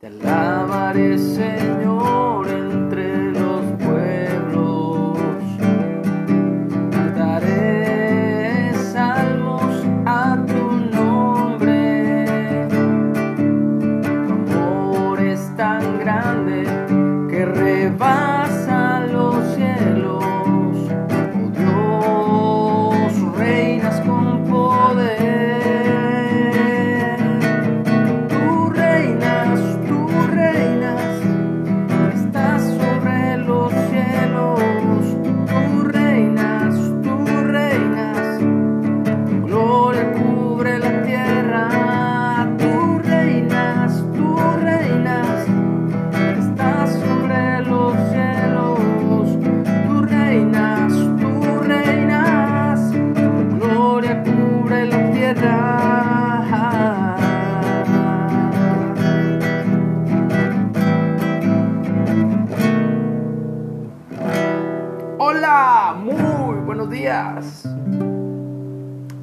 Te 0.00 0.06
alabaré, 0.06 1.18
Señor, 1.18 2.48
entre 2.48 3.32
los 3.32 3.60
pueblos. 3.84 5.18
Cantaré 6.90 8.72
salmos 8.94 9.84
a 10.06 10.42
tu 10.46 10.70
nombre. 10.96 12.66
Tu 14.26 14.32
amor 14.32 15.20
es 15.20 15.54
tan 15.54 15.98
grande 15.98 16.79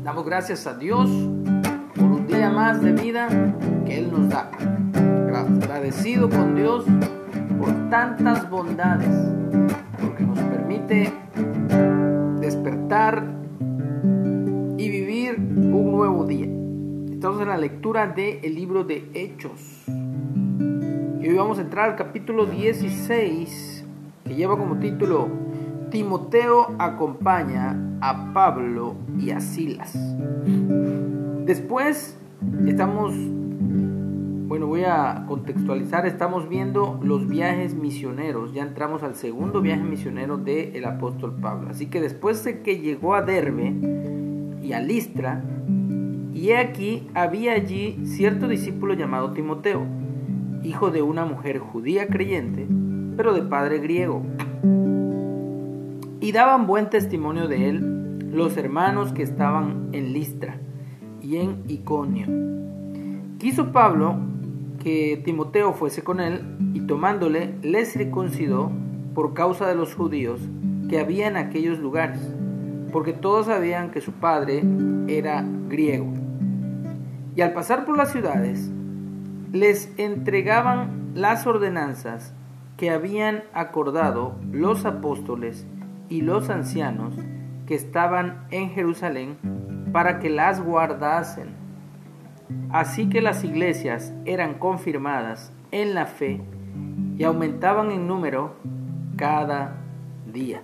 Damos 0.08 0.26
gracias 0.26 0.66
a 0.68 0.74
Dios 0.74 1.10
por 1.94 2.06
un 2.06 2.28
día 2.28 2.50
más 2.50 2.82
de 2.82 2.94
vida 2.94 3.28
que 3.86 3.98
Él 3.98 4.10
nos 4.10 4.30
da. 4.30 4.50
Agradecido 5.36 6.30
con 6.30 6.56
Dios 6.56 6.86
por 7.60 7.90
tantas 7.90 8.50
bondades, 8.50 9.10
porque 10.00 10.24
nos 10.24 10.40
permite 10.40 11.12
despertar 12.40 13.22
y 14.78 14.90
vivir 14.90 15.36
un 15.40 15.92
nuevo 15.92 16.24
día. 16.24 16.48
Estamos 17.12 17.42
en 17.42 17.50
la 17.50 17.58
lectura 17.58 18.08
del 18.08 18.56
libro 18.56 18.86
de 18.86 19.10
Hechos. 19.14 19.84
Y 19.90 21.28
hoy 21.28 21.36
vamos 21.36 21.60
a 21.60 21.64
entrar 21.64 21.90
al 21.90 21.98
capítulo 21.98 22.46
16, 22.46 23.86
que 24.24 24.36
lleva 24.36 24.58
como 24.58 24.78
título 24.78 25.47
Timoteo 25.92 26.76
acompaña 26.80 27.78
a 28.02 28.34
Pablo 28.34 28.96
y 29.18 29.32
a 29.32 29.40
Silas. 29.40 29.98
Después 31.46 32.18
estamos, 32.68 33.16
bueno, 33.16 34.68
voy 34.68 34.84
a 34.84 35.24
contextualizar, 35.28 36.06
estamos 36.06 36.50
viendo 36.50 37.00
los 37.02 37.28
viajes 37.28 37.74
misioneros, 37.74 38.54
ya 38.54 38.64
entramos 38.64 39.02
al 39.04 39.16
segundo 39.16 39.62
viaje 39.62 39.84
misionero 39.84 40.38
del 40.38 40.84
apóstol 40.86 41.36
Pablo. 41.42 41.70
Así 41.70 41.86
que 41.88 42.02
después 42.02 42.44
de 42.44 42.62
que 42.62 42.80
llegó 42.80 43.16
a 43.16 43.22
Derbe 43.22 43.74
y 44.62 44.74
a 44.74 44.82
Listra, 44.82 45.42
y 46.34 46.52
aquí 46.52 47.08
había 47.14 47.54
allí 47.54 48.06
cierto 48.06 48.48
discípulo 48.48 48.94
llamado 48.94 49.32
Timoteo, 49.32 49.86
hijo 50.64 50.92
de 50.92 51.02
una 51.02 51.24
mujer 51.24 51.60
judía 51.60 52.08
creyente, 52.08 52.68
pero 53.16 53.34
de 53.34 53.42
padre 53.44 53.80
griego. 53.80 54.22
Y 56.20 56.32
daban 56.32 56.66
buen 56.68 56.90
testimonio 56.90 57.48
de 57.48 57.70
él 57.70 58.32
los 58.32 58.58
hermanos 58.58 59.14
que 59.14 59.24
estaban 59.24 59.90
en 59.94 60.14
Listra 60.14 60.60
y 61.22 61.38
en 61.38 61.64
Iconio. 61.68 62.28
Quiso 63.38 63.72
Pablo 63.72 64.18
que 64.82 65.22
Timoteo 65.24 65.74
fuese 65.74 66.04
con 66.04 66.20
él 66.20 66.42
y 66.74 66.82
tomándole 66.82 67.56
le 67.62 67.86
circuncidó 67.86 68.72
por 69.14 69.34
causa 69.34 69.68
de 69.68 69.76
los 69.76 69.94
judíos 69.96 70.42
que 70.90 71.00
había 71.00 71.28
en 71.28 71.38
aquellos 71.38 71.80
lugares, 71.80 72.22
porque 72.92 73.14
todos 73.14 73.48
sabían 73.48 73.92
que 73.92 74.02
su 74.02 74.14
padre 74.14 74.64
era 75.08 75.46
griego. 75.68 76.14
Y 77.36 77.42
al 77.42 77.54
pasar 77.54 77.86
por 77.86 77.98
las 77.98 78.12
ciudades, 78.12 78.72
les 79.52 79.92
entregaban 79.98 81.12
las 81.14 81.46
ordenanzas 81.46 82.34
que 82.78 82.90
habían 82.90 83.44
acordado 83.54 84.36
los 84.52 84.86
apóstoles 84.86 85.66
y 86.10 86.22
los 86.22 86.50
ancianos 86.50 87.14
que 87.66 87.76
estaban 87.76 88.48
en 88.52 88.70
Jerusalén 88.70 89.38
para 89.92 90.20
que 90.20 90.30
las 90.30 90.64
guardasen. 90.64 91.50
Así 92.70 93.10
que 93.10 93.22
las 93.22 93.44
iglesias 93.44 94.14
eran 94.26 94.56
confirmadas 94.56 95.52
en 95.72 95.94
la 95.94 96.06
fe 96.06 96.42
y 97.18 97.24
aumentaban 97.24 97.92
en 97.92 98.08
número 98.08 98.54
cada 99.18 99.76
día. 100.32 100.62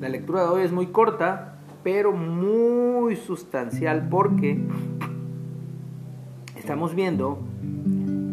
La 0.00 0.08
lectura 0.08 0.42
de 0.42 0.48
hoy 0.48 0.62
es 0.62 0.72
muy 0.72 0.86
corta, 0.86 1.58
pero 1.84 2.12
muy 2.12 3.14
sustancial 3.16 4.08
porque 4.08 4.60
estamos 6.56 6.94
viendo 6.94 7.38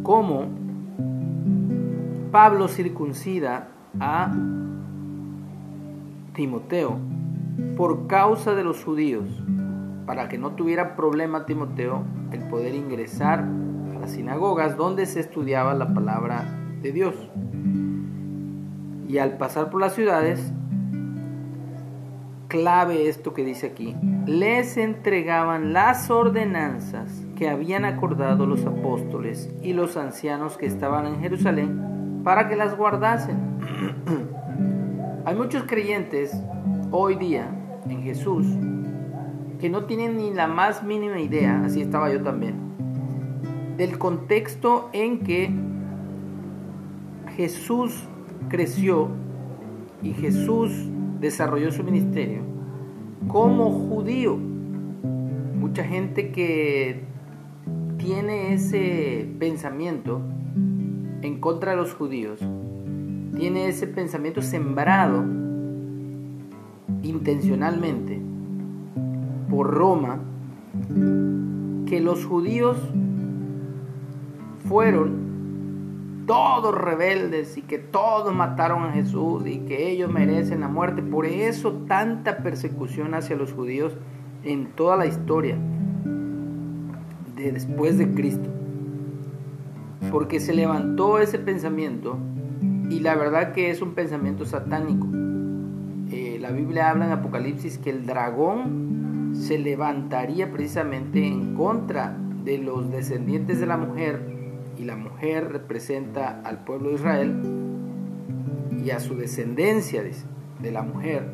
cómo 0.03 0.47
Pablo 2.31 2.67
circuncida 2.67 3.69
a 3.99 4.33
Timoteo 6.39 6.97
por 7.75 8.07
causa 8.07 8.55
de 8.55 8.63
los 8.63 8.81
judíos, 8.81 9.25
para 10.05 10.29
que 10.29 10.37
no 10.37 10.51
tuviera 10.51 10.95
problema 10.95 11.45
Timoteo 11.45 12.05
el 12.31 12.47
poder 12.47 12.75
ingresar 12.75 13.39
a 13.41 13.99
las 13.99 14.11
sinagogas 14.11 14.77
donde 14.77 15.05
se 15.05 15.19
estudiaba 15.19 15.73
la 15.73 15.93
palabra 15.93 16.45
de 16.81 16.93
Dios. 16.93 17.13
Y 19.09 19.17
al 19.17 19.35
pasar 19.35 19.69
por 19.69 19.81
las 19.81 19.95
ciudades, 19.95 20.53
clave 22.47 23.09
esto 23.09 23.33
que 23.33 23.43
dice 23.43 23.67
aquí, 23.67 23.97
les 24.25 24.77
entregaban 24.77 25.73
las 25.73 26.09
ordenanzas 26.09 27.25
que 27.35 27.49
habían 27.49 27.83
acordado 27.83 28.45
los 28.45 28.65
apóstoles 28.65 29.53
y 29.61 29.73
los 29.73 29.97
ancianos 29.97 30.57
que 30.57 30.67
estaban 30.67 31.05
en 31.05 31.19
Jerusalén 31.19 32.21
para 32.23 32.47
que 32.47 32.55
las 32.55 32.77
guardasen. 32.77 33.59
Hay 35.29 35.35
muchos 35.35 35.65
creyentes 35.65 36.35
hoy 36.89 37.13
día 37.13 37.51
en 37.87 38.01
Jesús 38.01 38.47
que 39.59 39.69
no 39.69 39.85
tienen 39.85 40.17
ni 40.17 40.33
la 40.33 40.47
más 40.47 40.81
mínima 40.81 41.19
idea, 41.19 41.61
así 41.63 41.83
estaba 41.83 42.11
yo 42.11 42.23
también, 42.23 42.55
del 43.77 43.99
contexto 43.99 44.89
en 44.91 45.19
que 45.19 45.51
Jesús 47.37 48.07
creció 48.47 49.09
y 50.01 50.13
Jesús 50.13 50.71
desarrolló 51.19 51.71
su 51.71 51.83
ministerio 51.83 52.41
como 53.27 53.69
judío. 53.69 54.35
Mucha 54.35 55.83
gente 55.83 56.31
que 56.31 57.03
tiene 57.99 58.53
ese 58.53 59.29
pensamiento 59.37 60.23
en 61.21 61.39
contra 61.39 61.73
de 61.73 61.77
los 61.77 61.93
judíos, 61.93 62.39
tiene 63.35 63.67
ese 63.67 63.87
pensamiento 63.87 64.41
sembrado 64.41 65.23
intencionalmente 67.03 68.19
por 69.49 69.73
Roma, 69.73 70.19
que 71.85 71.99
los 71.99 72.25
judíos 72.25 72.77
fueron 74.67 75.29
todos 76.27 76.75
rebeldes 76.75 77.57
y 77.57 77.63
que 77.63 77.79
todos 77.79 78.35
mataron 78.35 78.83
a 78.83 78.91
Jesús 78.91 79.47
y 79.47 79.61
que 79.61 79.89
ellos 79.89 80.11
merecen 80.11 80.59
la 80.59 80.67
muerte. 80.67 81.01
Por 81.01 81.25
eso 81.25 81.73
tanta 81.87 82.37
persecución 82.37 83.15
hacia 83.15 83.35
los 83.35 83.51
judíos 83.51 83.97
en 84.43 84.67
toda 84.73 84.95
la 84.95 85.07
historia 85.07 85.57
de 87.35 87.51
después 87.51 87.97
de 87.97 88.13
Cristo. 88.13 88.47
Porque 90.11 90.39
se 90.39 90.53
levantó 90.53 91.17
ese 91.17 91.39
pensamiento 91.39 92.17
y 92.89 92.99
la 93.01 93.15
verdad 93.15 93.53
que 93.53 93.69
es 93.69 93.81
un 93.81 93.93
pensamiento 93.93 94.45
satánico. 94.45 95.07
Eh, 96.11 96.37
la 96.41 96.51
Biblia 96.51 96.89
habla 96.89 97.05
en 97.05 97.11
Apocalipsis 97.11 97.77
que 97.77 97.91
el 97.91 98.05
dragón 98.05 99.33
se 99.35 99.59
levantaría 99.59 100.51
precisamente 100.51 101.25
en 101.25 101.55
contra 101.55 102.17
de 102.43 102.57
los 102.57 102.89
descendientes 102.91 103.59
de 103.59 103.67
la 103.67 103.77
mujer 103.77 104.21
y 104.77 104.85
la 104.85 104.95
mujer 104.95 105.51
representa 105.51 106.41
al 106.43 106.63
pueblo 106.63 106.89
de 106.89 106.95
Israel 106.95 107.35
y 108.83 108.89
a 108.89 108.99
su 108.99 109.15
descendencia 109.15 110.03
de 110.59 110.71
la 110.71 110.81
mujer, 110.81 111.29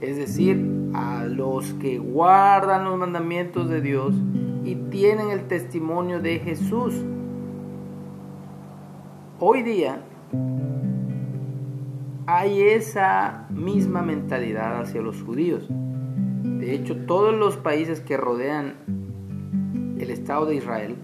es 0.00 0.16
decir, 0.16 0.90
a 0.94 1.24
los 1.24 1.72
que 1.74 1.98
guardan 1.98 2.84
los 2.84 2.96
mandamientos 2.98 3.68
de 3.68 3.80
Dios 3.80 4.14
y 4.64 4.76
tienen 4.90 5.30
el 5.30 5.48
testimonio 5.48 6.20
de 6.20 6.38
Jesús. 6.38 6.94
Hoy 9.40 9.62
día 9.62 9.98
hay 12.26 12.62
esa 12.62 13.46
misma 13.50 14.02
mentalidad 14.02 14.80
hacia 14.80 15.02
los 15.02 15.22
judíos. 15.22 15.68
De 15.68 16.74
hecho, 16.74 16.96
todos 17.06 17.34
los 17.34 17.56
países 17.56 18.00
que 18.00 18.16
rodean 18.16 18.74
el 19.98 20.10
Estado 20.10 20.46
de 20.46 20.56
Israel 20.56 20.96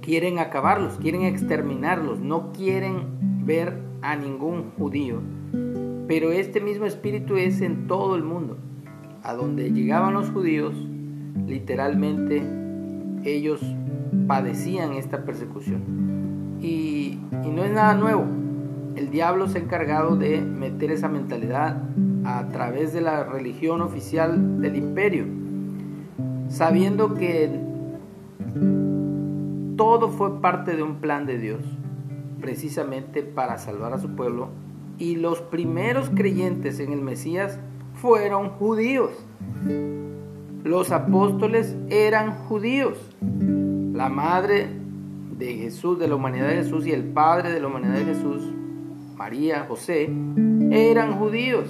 quieren 0.00 0.38
acabarlos, 0.38 0.98
quieren 0.98 1.22
exterminarlos, 1.22 2.20
no 2.20 2.52
quieren 2.52 3.44
ver 3.44 3.78
a 4.02 4.16
ningún 4.16 4.70
judío. 4.72 5.20
Pero 6.08 6.32
este 6.32 6.60
mismo 6.60 6.86
espíritu 6.86 7.36
es 7.36 7.60
en 7.60 7.86
todo 7.86 8.16
el 8.16 8.24
mundo. 8.24 8.58
A 9.22 9.34
donde 9.34 9.70
llegaban 9.70 10.14
los 10.14 10.30
judíos, 10.30 10.74
literalmente 11.46 12.42
ellos 13.24 13.60
padecían 14.26 14.94
esta 14.94 15.24
persecución. 15.24 16.29
Y, 16.60 17.18
no 17.32 17.64
es 17.64 17.72
nada 17.72 17.94
nuevo. 17.94 18.24
El 18.96 19.10
diablo 19.10 19.48
se 19.48 19.58
ha 19.58 19.62
encargado 19.62 20.16
de 20.16 20.40
meter 20.40 20.90
esa 20.90 21.08
mentalidad 21.08 21.82
a 22.24 22.48
través 22.48 22.92
de 22.92 23.00
la 23.00 23.24
religión 23.24 23.80
oficial 23.80 24.60
del 24.60 24.76
imperio, 24.76 25.24
sabiendo 26.48 27.14
que 27.14 27.50
todo 29.76 30.10
fue 30.10 30.40
parte 30.40 30.76
de 30.76 30.82
un 30.82 30.96
plan 30.96 31.26
de 31.26 31.38
Dios, 31.38 31.64
precisamente 32.40 33.22
para 33.22 33.58
salvar 33.58 33.92
a 33.94 33.98
su 33.98 34.10
pueblo, 34.10 34.48
y 34.98 35.16
los 35.16 35.40
primeros 35.40 36.10
creyentes 36.10 36.80
en 36.80 36.92
el 36.92 37.00
Mesías 37.00 37.58
fueron 37.94 38.50
judíos. 38.50 39.10
Los 40.64 40.92
apóstoles 40.92 41.74
eran 41.88 42.32
judíos. 42.32 42.98
La 43.94 44.10
madre 44.10 44.79
de 45.40 45.54
Jesús, 45.54 45.98
de 45.98 46.06
la 46.06 46.14
humanidad 46.14 46.48
de 46.48 46.56
Jesús, 46.56 46.86
y 46.86 46.92
el 46.92 47.02
padre 47.02 47.50
de 47.50 47.60
la 47.60 47.66
humanidad 47.66 47.94
de 47.94 48.04
Jesús, 48.04 48.42
María, 49.16 49.64
José, 49.66 50.10
eran 50.70 51.18
judíos. 51.18 51.64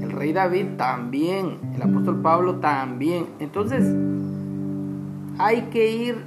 El 0.00 0.10
rey 0.12 0.32
David 0.32 0.66
también, 0.76 1.58
el 1.74 1.82
apóstol 1.82 2.22
Pablo 2.22 2.56
también. 2.56 3.26
Entonces, 3.40 3.84
hay 5.38 5.62
que 5.72 5.90
ir 5.90 6.24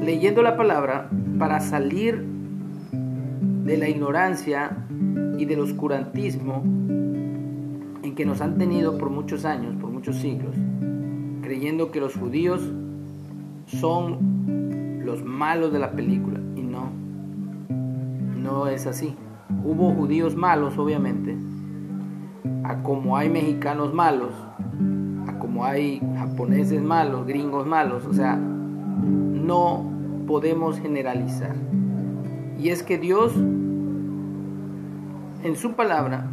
leyendo 0.00 0.42
la 0.42 0.56
palabra 0.56 1.10
para 1.38 1.60
salir 1.60 2.24
de 2.92 3.76
la 3.76 3.88
ignorancia 3.88 4.86
y 5.38 5.44
del 5.44 5.60
oscurantismo 5.60 6.62
en 6.64 8.14
que 8.14 8.24
nos 8.24 8.40
han 8.40 8.58
tenido 8.58 8.96
por 8.96 9.10
muchos 9.10 9.44
años, 9.44 9.74
por 9.80 9.90
muchos 9.90 10.16
siglos, 10.16 10.54
creyendo 11.42 11.90
que 11.90 11.98
los 11.98 12.14
judíos 12.14 12.62
son 13.66 14.35
los 15.06 15.24
malos 15.24 15.72
de 15.72 15.78
la 15.78 15.92
película. 15.92 16.40
Y 16.56 16.62
no, 16.62 16.90
no 18.36 18.66
es 18.66 18.86
así. 18.86 19.16
Hubo 19.64 19.92
judíos 19.92 20.36
malos, 20.36 20.76
obviamente, 20.76 21.36
a 22.64 22.82
como 22.82 23.16
hay 23.16 23.30
mexicanos 23.30 23.94
malos, 23.94 24.32
a 25.28 25.38
como 25.38 25.64
hay 25.64 26.00
japoneses 26.18 26.82
malos, 26.82 27.26
gringos 27.26 27.66
malos, 27.66 28.04
o 28.04 28.12
sea, 28.12 28.36
no 28.36 29.84
podemos 30.26 30.78
generalizar. 30.80 31.54
Y 32.58 32.70
es 32.70 32.82
que 32.82 32.98
Dios, 32.98 33.32
en 35.44 35.54
su 35.56 35.74
palabra, 35.74 36.26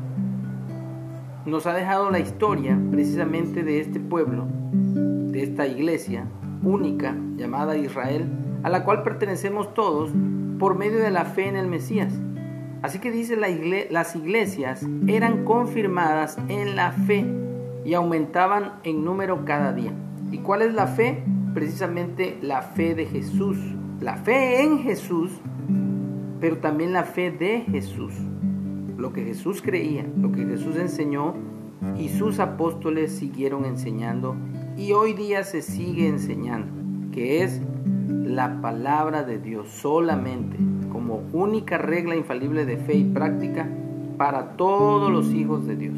nos 1.45 1.67
ha 1.67 1.73
dejado 1.73 2.09
la 2.09 2.19
historia 2.19 2.79
precisamente 2.89 3.63
de 3.63 3.81
este 3.81 3.99
pueblo, 3.99 4.47
de 4.73 5.43
esta 5.43 5.67
iglesia 5.67 6.25
única 6.63 7.15
llamada 7.35 7.77
Israel, 7.77 8.42
a 8.63 8.69
la 8.69 8.83
cual 8.83 9.03
pertenecemos 9.03 9.73
todos 9.73 10.11
por 10.59 10.77
medio 10.77 10.99
de 10.99 11.11
la 11.11 11.25
fe 11.25 11.47
en 11.47 11.55
el 11.55 11.67
Mesías. 11.67 12.13
Así 12.81 12.99
que 12.99 13.11
dice 13.11 13.35
la 13.35 13.47
las 13.91 14.15
iglesias 14.15 14.85
eran 15.07 15.45
confirmadas 15.45 16.37
en 16.49 16.75
la 16.75 16.91
fe 16.91 17.25
y 17.85 17.93
aumentaban 17.93 18.73
en 18.83 19.05
número 19.05 19.45
cada 19.45 19.73
día. 19.73 19.91
¿Y 20.31 20.39
cuál 20.39 20.61
es 20.61 20.73
la 20.73 20.87
fe? 20.87 21.23
Precisamente 21.53 22.37
la 22.41 22.61
fe 22.61 22.95
de 22.95 23.05
Jesús. 23.05 23.57
La 24.01 24.17
fe 24.17 24.63
en 24.63 24.79
Jesús, 24.79 25.31
pero 26.41 26.57
también 26.57 26.91
la 26.91 27.03
fe 27.03 27.31
de 27.31 27.61
Jesús 27.61 28.13
lo 29.03 29.11
que 29.11 29.25
Jesús 29.25 29.61
creía, 29.61 30.05
lo 30.17 30.31
que 30.31 30.45
Jesús 30.45 30.77
enseñó 30.77 31.33
y 31.97 32.07
sus 32.07 32.39
apóstoles 32.39 33.11
siguieron 33.11 33.65
enseñando 33.65 34.35
y 34.77 34.93
hoy 34.93 35.13
día 35.13 35.43
se 35.43 35.61
sigue 35.61 36.07
enseñando, 36.07 36.71
que 37.11 37.43
es 37.43 37.61
la 38.35 38.61
palabra 38.61 39.23
de 39.23 39.37
Dios 39.37 39.69
solamente 39.69 40.57
como 40.91 41.23
única 41.33 41.77
regla 41.77 42.15
infalible 42.15 42.65
de 42.65 42.77
fe 42.77 42.95
y 42.95 43.03
práctica 43.03 43.67
para 44.17 44.55
todos 44.57 45.11
los 45.11 45.33
hijos 45.33 45.65
de 45.67 45.75
Dios. 45.75 45.97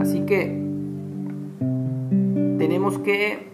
Así 0.00 0.20
que 0.26 0.62
tenemos 2.58 2.98
que 2.98 3.50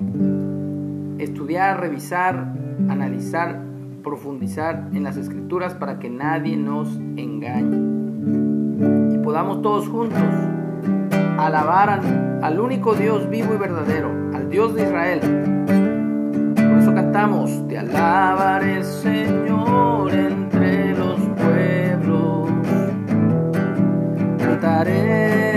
estudiar, 1.19 1.81
revisar, 1.81 2.54
analizar, 2.88 3.60
profundizar 4.02 4.88
en 4.92 5.02
las 5.02 5.16
escrituras 5.16 5.75
para 5.75 5.98
que 5.98 6.10
nadie 6.10 6.56
nos 6.56 6.88
engañe 7.16 9.14
y 9.14 9.19
podamos 9.19 9.62
todos 9.62 9.88
juntos 9.88 10.22
alabar 11.38 12.00
al, 12.42 12.60
único 12.60 12.94
Dios 12.94 13.28
vivo 13.28 13.54
y 13.54 13.58
verdadero, 13.58 14.10
al 14.34 14.48
Dios 14.50 14.75
de 14.75 14.82
Israel. 14.82 15.60
Cantamos, 17.12 17.67
te 17.67 17.77
alabaré 17.77 18.85
Señor 18.85 20.15
entre 20.15 20.95
los 20.95 21.19
pueblos, 21.41 22.49
cantaré 24.39 25.50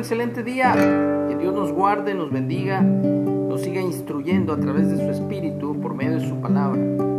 excelente 0.00 0.42
día. 0.42 0.74
Que 1.28 1.36
Dios 1.36 1.54
nos 1.54 1.72
guarde, 1.72 2.14
nos 2.14 2.30
bendiga, 2.32 2.80
nos 2.80 3.60
siga 3.60 3.80
instruyendo 3.80 4.52
a 4.52 4.58
través 4.58 4.90
de 4.90 4.96
su 4.96 5.10
Espíritu 5.10 5.78
por 5.80 5.94
medio 5.94 6.18
de 6.18 6.28
su 6.28 6.40
palabra. 6.40 7.09